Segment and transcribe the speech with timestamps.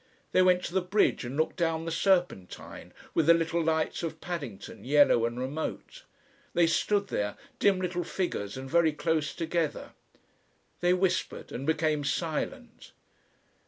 [0.31, 4.19] They went to the bridge and looked down the Serpentine, with the little lights of
[4.19, 6.05] Paddington yellow and remote.
[6.55, 9.91] They stood there, dim little figures and very close together.
[10.79, 12.93] They whispered and became silent.